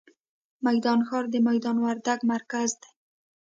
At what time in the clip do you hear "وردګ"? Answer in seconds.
1.81-2.19